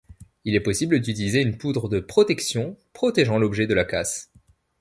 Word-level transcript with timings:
Il 0.45 0.55
est 0.55 0.59
possible 0.61 0.99
d'utiliser 0.99 1.41
une 1.41 1.59
Poudre 1.59 1.87
de 1.87 1.99
Protection, 1.99 2.75
protégeant 2.91 3.37
l'objet 3.37 3.67
de 3.67 3.75
la 3.75 3.85
casse. 3.85 4.31